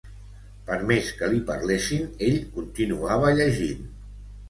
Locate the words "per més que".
0.69-1.29